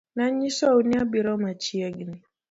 Nanyisou 0.15 0.77
ni 0.87 0.95
abiro 1.01 1.31
machiegni 1.43 2.15